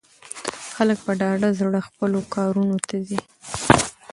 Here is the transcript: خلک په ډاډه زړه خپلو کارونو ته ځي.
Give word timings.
خلک 0.75 0.97
په 1.05 1.11
ډاډه 1.19 1.49
زړه 1.59 1.79
خپلو 1.87 2.19
کارونو 2.35 2.75
ته 2.87 2.95
ځي. 3.07 3.19